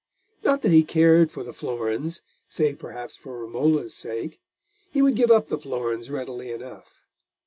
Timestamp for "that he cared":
0.63-1.31